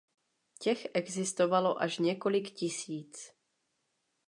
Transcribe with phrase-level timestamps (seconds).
[0.59, 3.33] Těch existovalo až několik tisíc.